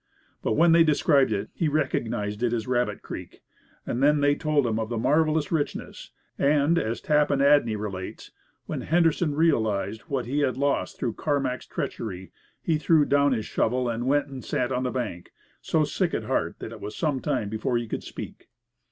[0.41, 3.43] But when they described it, he recognized it as Rabbit Creek.
[3.85, 8.31] Then they told him of its marvellous richness, and, as Tappan Adney relates,
[8.65, 12.31] when Henderson realized what he had lost through Carmack's treachery,
[12.63, 16.23] "he threw down his shovel and went and sat on the bank, so sick at
[16.23, 18.49] heart that it was some time before he could speak."